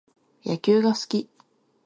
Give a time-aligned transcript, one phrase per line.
[0.43, 1.29] 野球が好き